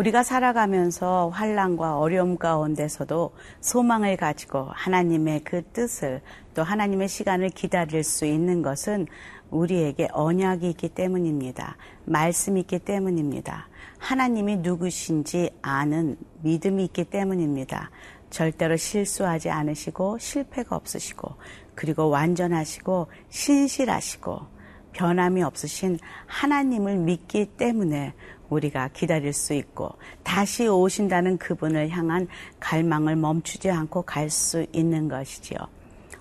우리가 0.00 0.22
살아가면서 0.22 1.28
환란과 1.28 1.98
어려움 1.98 2.38
가운데서도 2.38 3.32
소망을 3.60 4.16
가지고 4.16 4.68
하나님의 4.72 5.40
그 5.44 5.60
뜻을 5.74 6.22
또 6.54 6.62
하나님의 6.62 7.06
시간을 7.06 7.50
기다릴 7.50 8.02
수 8.02 8.24
있는 8.24 8.62
것은 8.62 9.06
우리에게 9.50 10.08
언약이 10.12 10.70
있기 10.70 10.88
때문입니다. 10.88 11.76
말씀이 12.06 12.60
있기 12.60 12.78
때문입니다. 12.78 13.68
하나님이 13.98 14.56
누구신지 14.58 15.50
아는 15.60 16.16
믿음이 16.44 16.84
있기 16.84 17.04
때문입니다. 17.04 17.90
절대로 18.30 18.78
실수하지 18.78 19.50
않으시고 19.50 20.16
실패가 20.16 20.76
없으시고 20.76 21.34
그리고 21.74 22.08
완전하시고 22.08 23.08
신실하시고 23.28 24.60
변함이 24.92 25.42
없으신 25.42 25.98
하나님을 26.26 26.96
믿기 26.96 27.44
때문에 27.44 28.14
우리가 28.50 28.90
기다릴 28.92 29.32
수 29.32 29.54
있고 29.54 29.90
다시 30.22 30.68
오신다는 30.68 31.38
그분을 31.38 31.88
향한 31.88 32.28
갈망을 32.58 33.16
멈추지 33.16 33.70
않고 33.70 34.02
갈 34.02 34.28
수 34.30 34.66
있는 34.72 35.08
것이지요. 35.08 35.58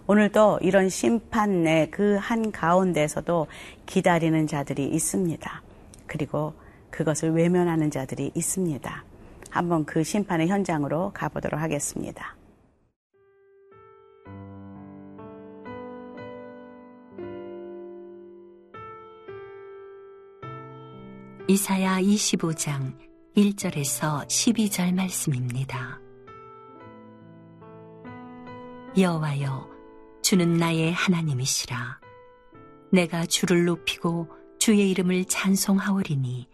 오늘도 0.07 0.59
이런 0.61 0.89
심판의 0.89 1.91
그한 1.91 2.51
가운데서도 2.51 3.45
기다리는 3.85 4.47
자들이 4.47 4.87
있습니다. 4.87 5.61
그리고 6.07 6.53
그것을 6.89 7.31
외면하는 7.33 7.91
자들이 7.91 8.31
있습니다. 8.33 9.03
한번 9.51 9.85
그 9.85 10.03
심판의 10.03 10.47
현장으로 10.47 11.11
가보도록 11.13 11.61
하겠습니다. 11.61 12.38
이사야 21.49 21.99
25장 21.99 22.95
1절에서 23.35 24.23
12절 24.27 24.93
말씀입니다. 24.93 25.99
여호와여 28.95 29.67
주는 30.21 30.53
나의 30.53 30.93
하나님이시라 30.93 32.01
내가 32.91 33.25
주를 33.25 33.65
높이고 33.65 34.27
주의 34.59 34.91
이름을 34.91 35.25
찬송하오리니 35.25 36.47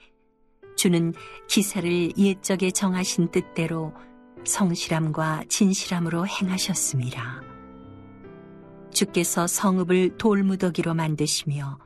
주는 0.77 1.13
기사를 1.49 2.17
옛적에 2.17 2.71
정하신 2.71 3.31
뜻대로 3.31 3.93
성실함과 4.45 5.43
진실함으로 5.49 6.25
행하셨습니다. 6.25 7.41
주께서 8.93 9.45
성읍을 9.45 10.16
돌무더기로 10.17 10.93
만드시며 10.93 11.84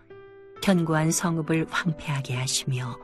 견고한 0.61 1.11
성읍을 1.11 1.67
황폐하게 1.69 2.35
하시며 2.35 2.97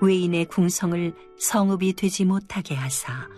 외인의 0.00 0.46
궁성을 0.46 1.14
성읍이 1.38 1.94
되지 1.94 2.24
못하게 2.24 2.74
하사 2.74 3.28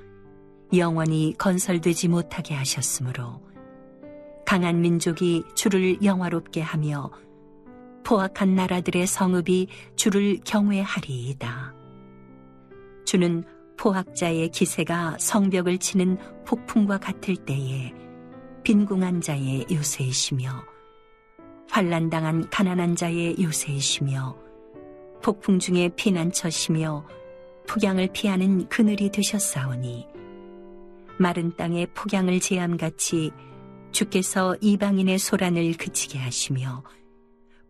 영원히 0.75 1.35
건설되지 1.39 2.09
못하게 2.09 2.55
하셨으므로 2.55 3.43
강한 4.45 4.81
민족이 4.81 5.45
주를 5.55 6.03
영화롭게 6.03 6.61
하며 6.61 7.11
포악한 8.05 8.55
나라들의 8.55 9.07
성읍이 9.07 9.69
주를 9.95 10.41
경외하리이다. 10.45 11.75
주는 13.05 13.45
포악자의 13.77 14.49
기세가 14.49 15.17
성벽을 15.19 15.79
치는 15.79 16.19
폭풍과 16.47 16.99
같을 16.99 17.37
때에 17.37 17.93
빈궁한 18.65 19.21
자의 19.21 19.67
요새이시며 19.71 20.78
환란당한 21.71 22.49
가난한 22.51 22.97
자의 22.97 23.37
요새이시며 23.41 24.37
폭풍 25.23 25.59
중에 25.59 25.91
피난처시며 25.97 27.07
폭양을 27.69 28.09
피하는 28.13 28.69
그늘이 28.69 29.11
되셨사오니 29.11 30.07
마른 31.19 31.55
땅에 31.57 31.87
폭양을 31.87 32.41
제함같이 32.41 33.31
주께서 33.93 34.57
이방인의 34.61 35.19
소란을 35.19 35.75
그치게 35.77 36.19
하시며 36.19 36.83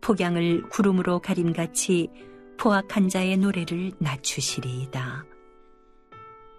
폭양을 0.01 0.69
구름으로 0.69 1.19
가림같이 1.19 2.09
포악한 2.57 3.09
자의 3.09 3.37
노래를 3.37 3.93
낮추시리이다. 3.99 5.25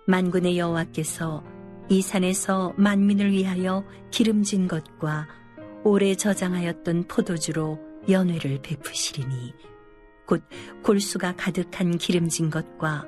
만군의 0.07 0.59
여호와께서 0.59 1.45
이 1.89 2.03
산에서 2.03 2.73
만민을 2.77 3.33
위하여 3.33 3.85
기름진 4.11 4.67
것과 4.67 5.29
오래 5.85 6.15
저장하였던 6.15 7.05
포도주로 7.09 7.79
연회를 8.09 8.61
베푸시리니 8.63 9.55
곧 10.27 10.43
골수가 10.83 11.35
가득한 11.37 11.99
기름진 11.99 12.51
것과 12.51 13.07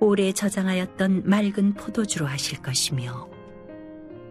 오래 0.00 0.32
저장하였던 0.32 1.22
맑은 1.24 1.74
포도주로 1.74 2.26
하실 2.26 2.62
것이며 2.62 3.28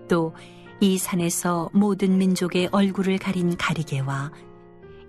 또 0.07 0.33
이 0.81 0.97
산에서 0.97 1.69
모든 1.73 2.17
민족의 2.17 2.69
얼굴을 2.71 3.17
가린 3.17 3.57
가리개와 3.57 4.31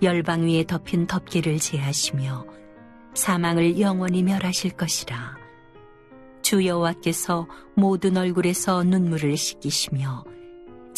열방 0.03 0.49
위에 0.49 0.65
덮인 0.65 1.07
덮개를 1.07 1.59
제하시며 1.59 2.45
사망을 3.15 3.79
영원히 3.79 4.25
멸하실 4.25 4.73
것이라. 4.73 5.39
주 6.43 6.67
여호와께서 6.67 7.47
모든 7.77 8.17
얼굴에서 8.17 8.83
눈물을 8.83 9.37
씻기시며 9.37 10.25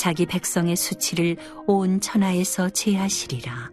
자기 0.02 0.26
백성의 0.26 0.74
수치를 0.74 1.36
온 1.68 2.00
천하에서 2.00 2.70
제하시리라. 2.70 3.70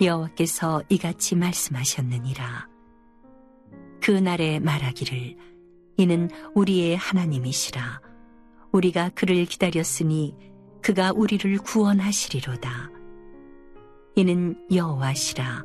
여호와께서 0.00 0.82
이같이 0.88 1.36
말씀하셨느니라. 1.36 2.68
그 4.02 4.10
날에 4.10 4.58
말하기를 4.58 5.36
이는 5.98 6.30
우리의 6.56 6.96
하나님이시라. 6.96 8.00
우리가 8.72 9.10
그를 9.10 9.44
기다렸으니 9.44 10.34
그가 10.82 11.12
우리를 11.12 11.58
구원하시리로다. 11.58 12.90
이는 14.16 14.56
여호와시라. 14.74 15.64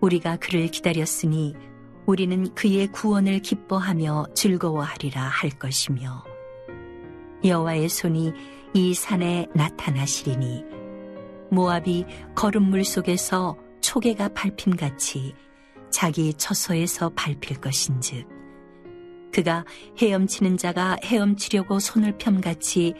우리가 0.00 0.36
그를 0.36 0.68
기다렸으니 0.68 1.54
우리는 2.06 2.54
그의 2.54 2.86
구원을 2.86 3.40
기뻐하며 3.40 4.28
즐거워하리라 4.34 5.20
할 5.20 5.50
것이며 5.50 6.24
여호와의 7.44 7.90
손이 7.90 8.32
이 8.76 8.92
산에 8.92 9.46
나타나시리니 9.54 10.64
모압이 11.52 12.04
거름물 12.34 12.84
속에서 12.84 13.56
초계가 13.80 14.30
밟힘같이 14.30 15.32
자기 15.90 16.34
처소에서 16.34 17.10
밟힐 17.10 17.60
것인즉 17.60 18.26
그가 19.32 19.64
헤엄치는 19.98 20.56
자가 20.56 20.96
헤엄치려고 21.04 21.78
손을 21.78 22.18
펴같이 22.18 22.94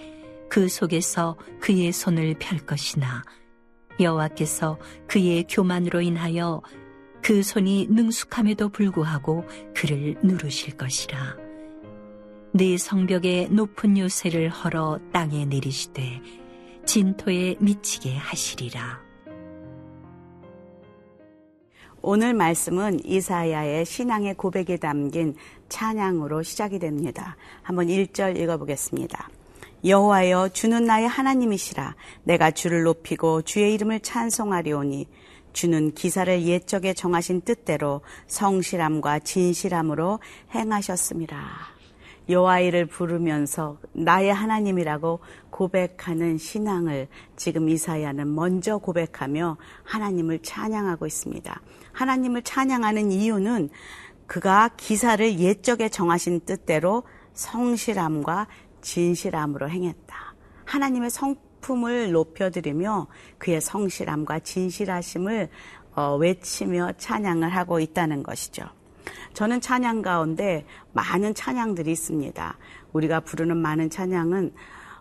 그 0.49 0.69
속에서 0.69 1.37
그의 1.61 1.93
손을 1.93 2.37
펼 2.39 2.59
것이나 2.59 3.25
여호와께서 3.99 4.79
그의 5.09 5.45
교만으로 5.49 6.01
인하여 6.03 6.63
그 7.21 7.43
손이 7.43 7.89
능숙함에도 7.91 8.69
불구하고 8.69 9.45
그를 9.75 10.15
누르실 10.23 10.77
것이라. 10.77 11.44
네 12.57 12.79
성벽에 12.79 13.49
높은 13.51 13.99
요새를 13.99 14.49
헐어 14.49 15.01
땅에 15.13 15.45
내리시되 15.45 16.21
진토에 16.87 17.57
미치게 17.59 18.17
하시리라. 18.17 19.01
오늘 22.01 22.33
말씀은 22.33 23.05
이사야의 23.05 23.85
신앙의 23.85 24.35
고백에 24.35 24.77
담긴 24.77 25.35
찬양으로 25.69 26.45
시작이 26.45 26.79
됩니다. 26.79 27.37
한번 27.63 27.89
1절 27.89 28.39
읽어보겠습니다. 28.39 29.29
여호와여 29.85 30.51
주는 30.51 30.85
나의 30.85 31.09
하나님이시라 31.09 31.97
내가 32.23 32.53
주를 32.53 32.85
높이고 32.85 33.43
주의 33.43 33.75
이름을 33.75 33.99
찬송하리오니 33.99 35.09
주는 35.53 35.93
기사를 35.93 36.41
옛적에 36.45 36.95
정하신 36.95 37.41
뜻대로 37.41 38.03
성실함과 38.29 39.19
진실함으로 39.19 40.21
행하셨습니다. 40.55 41.74
여호와이를 42.29 42.87
부르면서 42.87 43.79
나의 43.93 44.33
하나님이라고 44.33 45.21
고백하는 45.51 46.39
신앙을 46.39 47.09
지금 47.37 47.69
이사야는 47.69 48.35
먼저 48.35 48.79
고백하며 48.79 49.57
하나님을 49.85 50.41
찬양하고 50.41 51.07
있습니다. 51.07 51.61
하나님을 51.93 52.43
찬양하는 52.43 53.13
이유는 53.13 53.71
그가 54.27 54.71
기사를 54.77 55.39
옛적에 55.39 55.89
정하신 55.89 56.41
뜻대로 56.41 57.03
성실함과 57.35 58.47
진실함으로 58.81 59.69
행했다. 59.69 60.35
하나님의 60.65 61.11
성품을 61.11 62.13
높여드리며 62.13 63.07
그의 63.39 63.61
성실함과 63.61 64.41
진실하심을 64.41 65.51
어, 65.95 66.17
외치며 66.17 66.93
찬양을 66.99 67.49
하고 67.51 67.79
있다는 67.79 68.23
것이죠. 68.23 68.65
저는 69.33 69.61
찬양 69.61 70.03
가운데 70.03 70.65
많은 70.93 71.35
찬양들이 71.35 71.91
있습니다. 71.93 72.57
우리가 72.93 73.21
부르는 73.21 73.57
많은 73.57 73.91
찬양은 73.91 74.53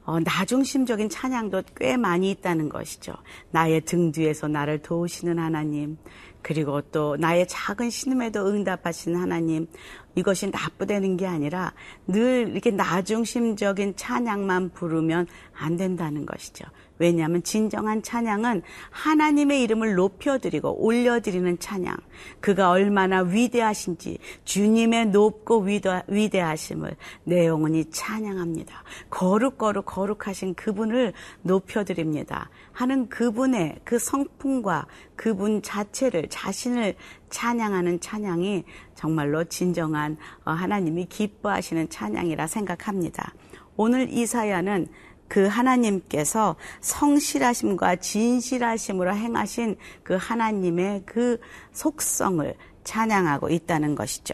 어, 0.05 0.19
나중심적인 0.19 1.09
찬양도 1.09 1.63
꽤 1.77 1.95
많이 1.95 2.29
있다는 2.31 2.67
것이죠. 2.67 3.13
나의 3.51 3.81
등 3.81 4.11
뒤에서 4.11 4.47
나를 4.49 4.81
도우시는 4.81 5.39
하나님, 5.39 5.97
그리고 6.41 6.81
또 6.81 7.15
나의 7.15 7.47
작은 7.47 7.89
신음에도 7.89 8.45
응답하신 8.47 9.15
하나님, 9.15 9.67
이것이 10.15 10.49
나쁘다는 10.49 11.17
게 11.17 11.25
아니라 11.25 11.73
늘 12.07 12.49
이렇게 12.51 12.71
나중심적인 12.71 13.95
찬양만 13.95 14.71
부르면 14.71 15.27
안 15.55 15.77
된다는 15.77 16.25
것이죠. 16.25 16.65
왜냐하면 16.99 17.41
진정한 17.43 18.03
찬양은 18.03 18.61
하나님의 18.91 19.61
이름을 19.63 19.95
높여드리고 19.95 20.85
올려드리는 20.85 21.59
찬양. 21.59 21.97
그가 22.39 22.69
얼마나 22.69 23.21
위대하신지 23.21 24.19
주님의 24.45 25.07
높고 25.07 25.61
위대, 25.61 26.39
하 26.39 26.55
심을내 26.55 27.47
영혼이 27.47 27.89
찬양합니다. 27.89 28.83
거룩거룩 29.09 29.85
거룩하신 29.85 30.53
그분을 30.53 31.13
높여드립니다. 31.41 32.49
하는 32.71 33.09
그분의 33.09 33.79
그 33.83 33.99
성품과 33.99 34.85
그분 35.15 35.61
자체를 35.61 36.27
자신을 36.29 36.95
찬양하는 37.29 37.99
찬양이 37.99 38.63
정말로 39.03 39.43
진정한 39.43 40.15
어, 40.45 40.51
하나님이 40.51 41.07
기뻐하시는 41.07 41.89
찬양이라 41.89 42.47
생각합니다. 42.47 43.33
오늘 43.75 44.09
이사야는 44.09 44.87
그 45.27 45.45
하나님께서 45.45 46.55
성실하심과 46.79 47.97
진실하심으로 47.97 49.13
행하신 49.13 49.75
그 50.03 50.15
하나님의 50.17 51.03
그 51.05 51.37
속성을 51.73 52.55
찬양하고 52.85 53.49
있다는 53.49 53.95
것이죠. 53.95 54.33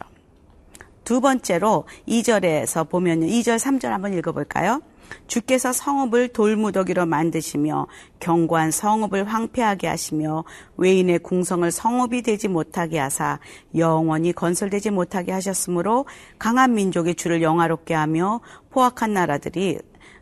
두 1.04 1.20
번째로 1.20 1.88
2절에서 2.08 2.88
보면 2.90 3.22
2절, 3.22 3.58
3절 3.58 3.88
한번 3.88 4.14
읽어볼까요? 4.14 4.84
주께서 5.28 5.72
성읍을 5.72 6.30
돌무더기로 6.30 7.06
만드시며 7.06 7.88
경관 8.20 8.72
성읍을 8.72 9.26
황폐하게 9.26 9.88
하시며 9.88 10.44
외인의 10.78 11.20
궁성을 11.20 11.70
성읍이 11.72 12.22
되지 12.24 12.48
못하게 12.48 13.00
하사 13.00 13.40
영원히 13.76 14.34
건설되지 14.34 14.92
못하게 14.92 15.32
하셨으므로 15.32 16.06
강한 16.38 16.74
민족이 16.74 17.16
주를 17.16 17.42
영화롭게 17.42 17.94
하며 17.94 18.42
포악한 18.70 19.14
나라들이 19.14 19.80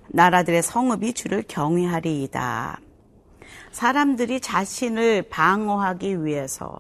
나라들의 0.10 0.64
성읍이 0.64 1.14
주를 1.14 1.44
경외하리이다. 1.48 2.80
사람들이 3.72 4.40
자신을 4.40 5.24
방어하기 5.30 6.26
위해서 6.26 6.80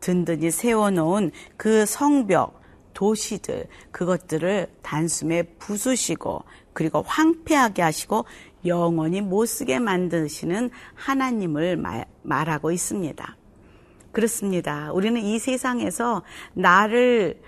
든든히 0.00 0.50
세워놓은 0.50 1.32
그 1.56 1.84
성벽, 1.86 2.58
도시들, 2.94 3.66
그것들을 3.90 4.68
단숨에 4.82 5.42
부수시고 5.58 6.42
그리고 6.78 7.02
황폐하게 7.02 7.82
하시고 7.82 8.24
영원히 8.64 9.20
못 9.20 9.46
쓰게 9.46 9.80
만드시는 9.80 10.70
하나님을 10.94 11.76
말, 11.76 12.04
말하고 12.22 12.70
있습니다. 12.70 13.36
그렇습니다. 14.12 14.92
우리는 14.92 15.20
이 15.20 15.40
세상에서 15.40 16.22
나를 16.54 17.42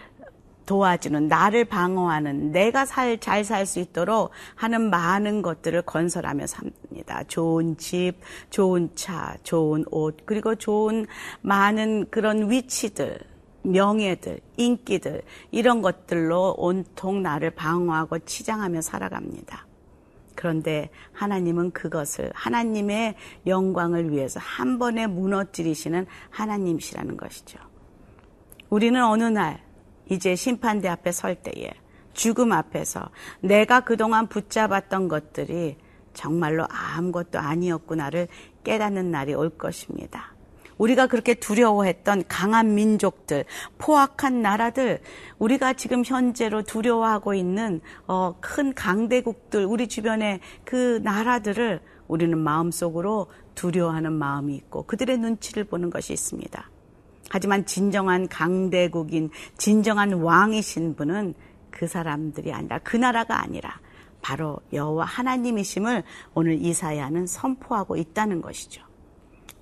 도와주는 0.67 1.29
나를 1.29 1.65
방어하는 1.65 2.51
내가 2.51 2.85
잘살 2.85 3.67
수 3.67 3.79
있도록 3.79 4.33
하는 4.57 4.91
많은 4.91 5.43
것들을 5.43 5.83
건설하며 5.83 6.49
삽니다. 6.49 7.23
좋은 7.29 7.77
집, 7.77 8.15
좋은 8.51 8.91
차, 8.97 9.37
좋은 9.45 9.85
옷, 9.93 10.27
그리고 10.27 10.57
좋은 10.57 11.07
많은 11.43 12.11
그런 12.11 12.51
위치들, 12.51 13.21
명예들, 13.63 14.41
인기들, 14.57 15.23
이런 15.51 15.83
것들로 15.83 16.55
온통 16.59 17.23
나를 17.23 17.51
방어하고 17.51 18.21
치장하며 18.21 18.81
살아갑니다. 18.81 19.67
그런데 20.35 20.89
하나님은 21.13 21.73
그것을 21.73 22.31
하나님의 22.35 23.15
영광을 23.47 24.11
위해서 24.11 24.41
한 24.41 24.79
번에 24.79 25.07
무너뜨리시는 25.07 26.07
하나님이시라는 26.31 27.17
것이죠. 27.17 27.59
우리는 28.71 29.05
어느 29.05 29.25
날 29.25 29.63
이제 30.09 30.35
심판대 30.35 30.89
앞에 30.89 31.13
설 31.13 31.35
때에 31.35 31.71
죽음 32.15 32.53
앞에서 32.53 33.11
내가 33.41 33.81
그동안 33.81 34.29
붙잡았던 34.29 35.09
것들이 35.09 35.77
정말로 36.15 36.67
아무것도 36.69 37.39
아니었구나를 37.39 38.29
깨닫는 38.65 39.11
날이 39.11 39.35
올 39.35 39.51
것입니다. 39.51 40.35
우리가 40.81 41.07
그렇게 41.09 41.35
두려워했던 41.35 42.25
강한 42.27 42.75
민족들, 42.75 43.45
포악한 43.77 44.41
나라들, 44.41 45.01
우리가 45.39 45.75
지금 45.75 46.03
현재로 46.05 46.63
두려워하고 46.63 47.35
있는 47.35 47.83
어, 48.07 48.35
큰 48.41 48.73
강대국들, 48.75 49.67
우리 49.67 49.89
주변의 49.89 50.41
그 50.65 51.01
나라들을 51.05 51.81
우리는 52.09 52.37
마음속으로 52.39 53.27
두려워하는 53.55 54.15
마음이 54.15 54.57
있고 54.57 54.85
그들의 54.85 55.19
눈치를 55.19 55.65
보는 55.65 55.91
것이 55.91 56.15
있습니다. 56.15 56.71
하지만 57.29 57.67
진정한 57.67 58.27
강대국인, 58.27 59.31
진정한 59.59 60.15
왕이신 60.15 60.97
분은 60.97 61.35
그 61.71 61.87
사람들이 61.87 62.55
아니라 62.55 62.79
그 62.83 62.97
나라가 62.97 63.43
아니라 63.43 63.79
바로 64.23 64.59
여호와 64.73 65.05
하나님이심을 65.05 66.05
오늘 66.35 66.55
이사야는 66.55 67.27
선포하고 67.27 67.97
있다는 67.97 68.41
것이죠. 68.41 68.83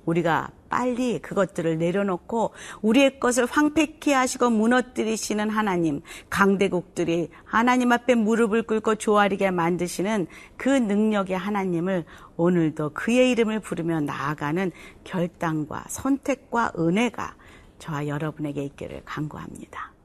우리가 0.07 0.51
빨리 0.69 1.19
그것들을 1.21 1.79
내려놓고 1.79 2.53
우리의 2.83 3.21
것을 3.21 3.47
황폐케 3.47 4.13
하시고 4.13 4.51
무너뜨리시는 4.51 5.51
하나님, 5.51 6.03
강대국들이 6.31 7.31
하나님 7.45 7.93
앞에 7.93 8.15
무릎을 8.15 8.63
꿇고 8.65 8.97
조아리게 8.97 9.51
만드시는 9.51 10.27
그 10.57 10.69
능력의 10.69 11.37
하나님을 11.37 12.05
오늘도 12.37 12.91
그의 12.95 13.31
이름을 13.33 13.61
부르며 13.61 14.01
나아가는 14.01 14.71
결단과 15.05 15.85
선택과 15.89 16.73
은혜가 16.79 17.35
저와 17.79 18.07
여러분에게 18.07 18.65
있기를 18.65 19.03
간구합니다. 19.05 19.98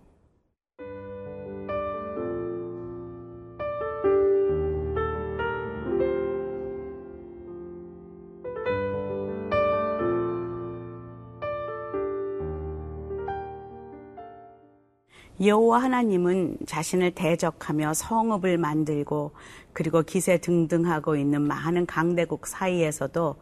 여호와 15.41 15.81
하나님은 15.83 16.57
자신을 16.65 17.11
대적하며 17.11 17.93
성읍을 17.93 18.57
만들고 18.57 19.31
그리고 19.73 20.03
기세 20.03 20.37
등등하고 20.37 21.15
있는 21.15 21.41
많은 21.41 21.85
강대국 21.85 22.45
사이에서도 22.45 23.35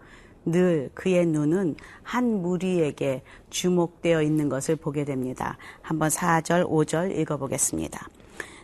늘 0.45 0.89
그의 0.93 1.25
눈은 1.25 1.75
한 2.01 2.41
무리에게 2.41 3.21
주목되어 3.49 4.23
있는 4.23 4.49
것을 4.49 4.75
보게 4.75 5.05
됩니다. 5.05 5.57
한번 5.81 6.09
4절, 6.09 6.67
5절 6.67 7.17
읽어보겠습니다. 7.19 8.07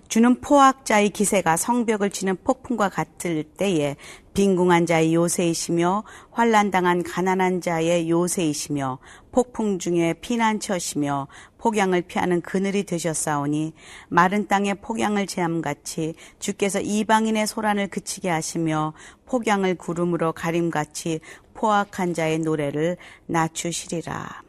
주는 0.08 0.40
포악자의 0.40 1.10
기세가 1.10 1.58
성벽을 1.58 2.12
치는 2.12 2.38
폭풍과 2.44 2.90
같을 2.90 3.44
때에 3.44 3.98
빈궁한 4.34 4.86
자의 4.86 5.14
요새이시며 5.14 6.04
환란당한 6.32 7.04
가난한 7.04 7.60
자의 7.60 8.10
요새이시며 8.10 9.00
폭풍 9.32 9.80
중에 9.80 10.14
피난처시며 10.22 11.28
폭양을 11.58 12.04
피하는 12.04 12.42
그늘이 12.42 12.84
되셨사오니 12.84 13.74
마른 14.08 14.48
땅에 14.48 14.76
폭양을 14.76 15.28
제함같이 15.28 16.14
주께서 16.40 16.80
이방인의 16.80 17.46
소란을 17.46 17.88
그치게 17.88 18.30
하시며 18.30 18.94
폭양을 19.26 19.76
구름으로 19.76 20.32
가림같이 20.32 21.20
포악한 21.54 22.14
자의 22.14 22.40
노래를 22.40 22.98
낮추시리라. 23.26 24.44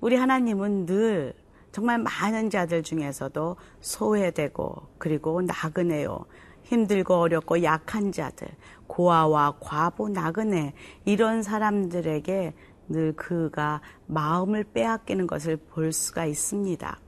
우리 0.00 0.16
하나님은 0.16 0.86
늘 0.86 1.34
정말 1.78 1.98
많은 1.98 2.50
자들 2.50 2.82
중에서도 2.82 3.54
소외되고 3.80 4.88
그리고 4.98 5.42
나그네요. 5.42 6.24
힘들고 6.64 7.14
어렵고 7.14 7.62
약한 7.62 8.10
자들, 8.10 8.48
고아와 8.88 9.58
과부, 9.60 10.08
나그네 10.08 10.74
이런 11.04 11.44
사람들에게 11.44 12.52
늘 12.88 13.12
그가 13.14 13.80
마음을 14.06 14.64
빼앗기는 14.64 15.28
것을 15.28 15.56
볼 15.56 15.92
수가 15.92 16.24
있습니다. 16.24 16.98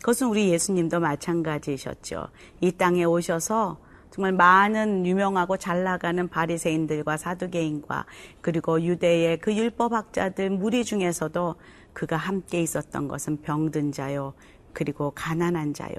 그것은 0.00 0.26
우리 0.26 0.50
예수님도 0.50 0.98
마찬가지셨죠. 0.98 2.26
이 2.62 2.72
땅에 2.72 3.04
오셔서 3.04 3.78
정말 4.10 4.32
많은 4.32 5.06
유명하고 5.06 5.56
잘 5.56 5.84
나가는 5.84 6.26
바리새인들과 6.26 7.16
사두개인과 7.16 8.06
그리고 8.40 8.82
유대의 8.82 9.38
그 9.38 9.54
율법학자들 9.54 10.50
무리 10.50 10.84
중에서도 10.84 11.54
그가 11.96 12.18
함께 12.18 12.60
있었던 12.60 13.08
것은 13.08 13.40
병든 13.40 13.90
자요, 13.90 14.34
그리고 14.74 15.12
가난한 15.14 15.72
자요, 15.72 15.94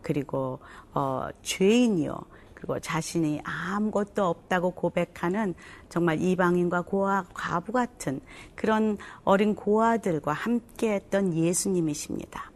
그리고 0.00 0.58
어, 0.94 1.28
죄인이요, 1.42 2.16
그리고 2.54 2.80
자신이 2.80 3.42
아무것도 3.44 4.24
없다고 4.24 4.70
고백하는 4.70 5.54
정말 5.90 6.18
이방인과 6.22 6.82
고아, 6.82 7.24
과부 7.34 7.72
같은 7.72 8.22
그런 8.54 8.96
어린 9.22 9.54
고아들과 9.54 10.32
함께했던 10.32 11.34
예수님이십니다. 11.34 12.50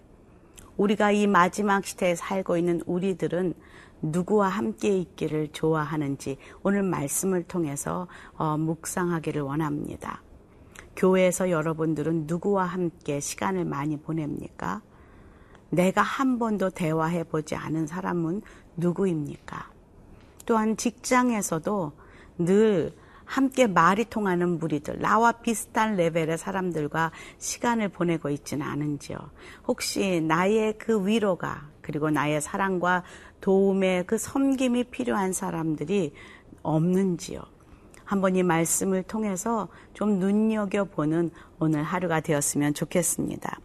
우리가 0.78 1.10
이 1.10 1.26
마지막 1.26 1.84
시대에 1.84 2.14
살고 2.14 2.56
있는 2.56 2.80
우리들은 2.86 3.52
누구와 4.00 4.48
함께 4.48 4.96
있기를 4.96 5.48
좋아하는지 5.48 6.38
오늘 6.62 6.84
말씀을 6.84 7.42
통해서 7.42 8.06
어, 8.38 8.56
묵상하기를 8.56 9.42
원합니다. 9.42 10.22
교회에서 10.98 11.50
여러분들은 11.50 12.24
누구와 12.26 12.64
함께 12.64 13.20
시간을 13.20 13.64
많이 13.64 13.96
보냅니까? 13.96 14.82
내가 15.70 16.02
한 16.02 16.38
번도 16.38 16.70
대화해 16.70 17.22
보지 17.22 17.54
않은 17.54 17.86
사람은 17.86 18.42
누구입니까? 18.76 19.70
또한 20.44 20.76
직장에서도 20.76 21.92
늘 22.38 22.92
함께 23.24 23.66
말이 23.66 24.06
통하는 24.06 24.58
무리들, 24.58 24.98
나와 25.00 25.32
비슷한 25.32 25.96
레벨의 25.96 26.38
사람들과 26.38 27.12
시간을 27.36 27.90
보내고 27.90 28.30
있지는 28.30 28.66
않은지요. 28.66 29.18
혹시 29.68 30.20
나의 30.22 30.78
그 30.78 31.06
위로가 31.06 31.68
그리고 31.82 32.10
나의 32.10 32.40
사랑과 32.40 33.04
도움의 33.40 34.06
그 34.06 34.18
섬김이 34.18 34.84
필요한 34.84 35.32
사람들이 35.32 36.14
없는지요. 36.62 37.57
한번 38.08 38.36
이 38.36 38.42
말씀을 38.42 39.02
통해서 39.02 39.68
좀 39.92 40.18
눈여겨보는 40.18 41.30
오늘 41.58 41.82
하루가 41.82 42.20
되었으면 42.20 42.72
좋겠습니다. 42.72 43.60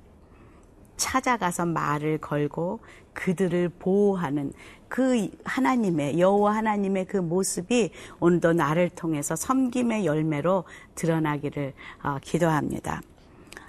찾아가서 0.97 1.65
말을 1.65 2.17
걸고 2.17 2.81
그들을 3.13 3.69
보호하는 3.79 4.51
그 4.89 5.29
하나님의 5.45 6.19
여호와 6.19 6.57
하나님의 6.57 7.05
그 7.05 7.15
모습이 7.15 7.91
오늘도 8.19 8.51
나를 8.51 8.89
통해서 8.89 9.37
섬김의 9.37 10.05
열매로 10.05 10.65
드러나기를 10.95 11.71
어, 12.03 12.17
기도합니다. 12.21 13.01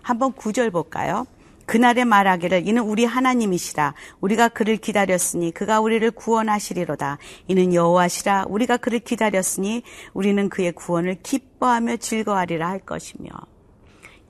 한번 0.02 0.32
구절 0.32 0.72
볼까요? 0.72 1.24
그날에 1.66 2.04
말하기를 2.04 2.66
이는 2.66 2.82
우리 2.82 3.04
하나님이시라 3.04 3.94
우리가 4.20 4.48
그를 4.48 4.76
기다렸으니 4.76 5.52
그가 5.52 5.80
우리를 5.80 6.10
구원하시리로다 6.10 7.18
이는 7.48 7.74
여호와시라 7.74 8.46
우리가 8.48 8.76
그를 8.76 8.98
기다렸으니 8.98 9.82
우리는 10.12 10.48
그의 10.48 10.72
구원을 10.72 11.18
기뻐하며 11.22 11.96
즐거워하리라 11.98 12.68
할 12.68 12.80
것이며 12.80 13.30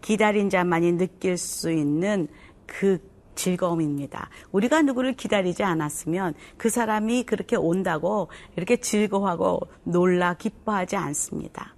기다린 0.00 0.50
자만이 0.50 0.92
느낄 0.92 1.38
수 1.38 1.72
있는 1.72 2.28
그 2.66 2.98
즐거움입니다. 3.34 4.30
우리가 4.52 4.82
누구를 4.82 5.14
기다리지 5.14 5.64
않았으면 5.64 6.34
그 6.56 6.70
사람이 6.70 7.24
그렇게 7.24 7.56
온다고 7.56 8.28
이렇게 8.56 8.76
즐거워하고 8.76 9.60
놀라 9.82 10.34
기뻐하지 10.34 10.96
않습니다. 10.96 11.74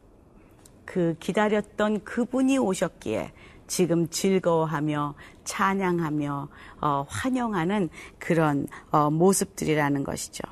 그 0.85 1.17
기다렸던 1.19 2.05
그분이 2.05 2.59
오셨기에 2.59 3.33
지금 3.67 4.09
즐거워하며 4.09 5.15
찬양하며 5.45 6.49
어, 6.81 7.07
환영하는 7.09 7.89
그런 8.19 8.67
어, 8.91 9.11
모습들이라는 9.11 10.05
것이죠. 10.05 10.43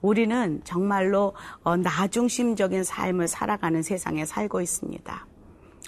우리는 0.00 0.60
정말로 0.64 1.34
어, 1.62 1.76
나중심적인 1.76 2.84
삶을 2.84 3.28
살아가는 3.28 3.82
세상에 3.82 4.24
살고 4.24 4.60
있습니다. 4.60 5.26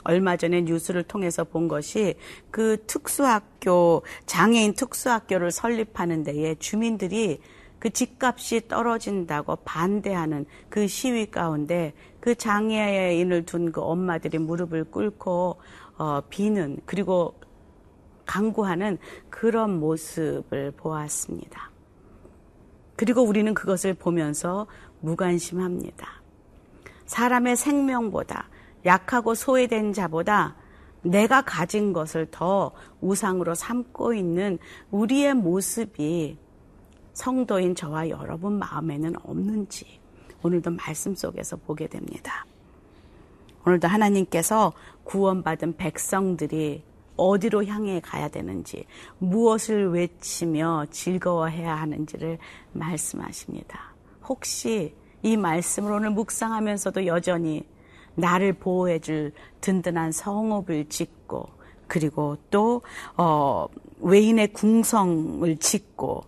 얼마 0.05 0.37
전에 0.37 0.63
뉴스를 0.63 1.03
통해서 1.03 1.45
본 1.45 1.67
것이 1.67 2.15
그 2.51 2.85
특수학교, 2.87 4.03
장애인 4.27 4.75
특수학교를 4.75 5.51
설립하는 5.51 6.23
데에 6.23 6.55
주민들이 6.57 7.41
그 7.79 7.91
집값이 7.91 8.69
떨어진다고 8.69 9.57
반대하는 9.57 10.47
그 10.71 10.87
시위 10.87 11.31
가운데 11.31 11.93
그 12.21 12.35
장애인을 12.35 13.45
둔 13.45 13.73
그 13.73 13.83
엄마들이 13.83 14.39
무릎을 14.39 14.85
꿇고 14.85 15.61
어, 15.97 16.21
비는 16.29 16.79
그리고 16.87 17.35
강구하는 18.27 18.99
그런 19.31 19.79
모습을 19.79 20.73
보았습니다. 20.73 21.71
그리고 22.97 23.23
우리는 23.23 23.53
그것을 23.55 23.95
보면서 23.95 24.67
무관심합니다. 25.01 26.23
사람의 27.07 27.57
생명보다 27.57 28.49
약하고 28.85 29.35
소외된 29.35 29.93
자보다 29.93 30.57
내가 31.03 31.43
가진 31.43 31.93
것을 31.93 32.27
더 32.31 32.73
우상으로 33.01 33.55
삼고 33.55 34.15
있는 34.15 34.59
우리의 34.91 35.35
모습이 35.35 36.39
성도인 37.13 37.75
저와 37.75 38.09
여러분 38.09 38.59
마음에는 38.59 39.15
없는지 39.23 40.01
오늘도 40.43 40.71
말씀 40.73 41.15
속에서 41.15 41.57
보게 41.57 41.87
됩니다. 41.87 42.47
오늘도 43.67 43.89
하나님께서 43.89 44.73
구원받은 45.05 45.77
백성들이 45.77 46.83
어디로 47.17 47.65
향해 47.67 48.01
가야 48.01 48.29
되는지, 48.29 48.87
무엇을 49.19 49.91
외치며 49.91 50.87
즐거워해야 50.91 51.75
하는지를 51.77 52.39
말씀하십니다. 52.73 53.95
혹시 54.27 54.95
이 55.23 55.37
말씀을 55.37 55.93
오늘 55.93 56.11
묵상하면서도 56.11 57.07
여전히 57.07 57.67
나를 58.15 58.53
보호해줄 58.55 59.33
든든한 59.61 60.13
성읍을 60.13 60.89
짓고 60.89 61.49
그리고 61.87 62.37
또 62.51 62.83
어, 63.17 63.67
외인의 64.01 64.53
궁성을 64.53 65.57
짓고 65.57 66.25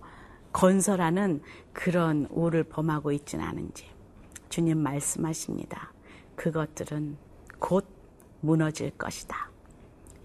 건설하는 0.53 1.43
그런 1.73 2.27
우를 2.31 2.65
범하고 2.65 3.13
있지는 3.13 3.45
않은지 3.45 3.85
주님 4.49 4.79
말씀하십니다. 4.79 5.93
그것들은 6.35 7.17
곧 7.59 7.87
무너질 8.47 8.91
것이다. 8.93 9.51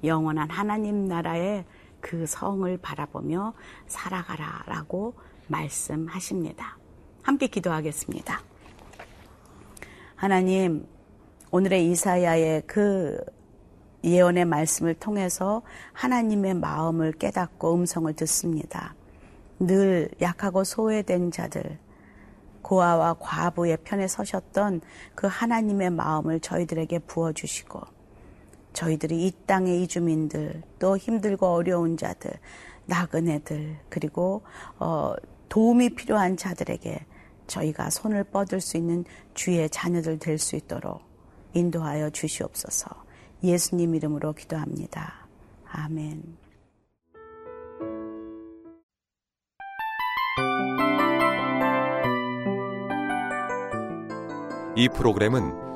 영원한 0.04 0.50
하나님 0.50 1.06
나라의 1.06 1.66
그 2.00 2.26
성을 2.26 2.78
바라보며 2.78 3.54
살아가라 3.88 4.64
라고 4.68 5.14
말씀하십니다. 5.48 6.78
함께 7.24 7.48
기도하겠습니다. 7.48 8.42
하나님, 10.16 10.88
오늘의 11.52 11.90
이사야의 11.92 12.64
그 12.68 13.20
예언의 14.04 14.46
말씀을 14.46 14.94
통해서 14.96 15.62
하나님의 15.94 16.56
마음을 16.56 17.12
깨닫고 17.12 17.74
음성을 17.74 18.12
듣습니다. 18.14 18.96
늘 19.60 20.10
약하고 20.22 20.64
소외된 20.64 21.30
자들, 21.32 21.78
고아와 22.62 23.16
과부의 23.20 23.78
편에 23.84 24.08
서셨던 24.08 24.82
그 25.14 25.28
하나님의 25.28 25.92
마음을 25.92 26.40
저희들에게 26.40 27.00
부어주시고, 27.00 27.82
저희들이 28.74 29.28
이 29.28 29.32
땅의 29.46 29.84
이주민들, 29.84 30.62
또 30.80 30.98
힘들고 30.98 31.46
어려운 31.48 31.98
자들, 31.98 32.32
나그네들, 32.86 33.78
그리고 33.90 34.44
어, 34.80 35.14
도움이 35.50 35.96
필요한 35.96 36.38
자들에게 36.38 37.06
저희가 37.48 37.90
손을 37.90 38.24
뻗을 38.24 38.62
수 38.62 38.78
있는 38.78 39.04
주의 39.34 39.70
자녀들 39.70 40.20
될 40.20 40.38
수 40.38 40.56
있도록 40.56 41.02
인도하여 41.54 42.10
주시옵소서. 42.12 42.90
예수님 43.44 43.96
이름으로 43.96 44.34
기도합니다. 44.34 45.28
아멘. 45.70 46.38
이 54.76 54.88
프로그램은 54.88 55.71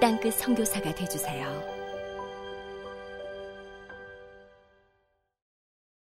땅끝 0.00 0.34
성교사가 0.34 0.94
되주세요 0.94 1.77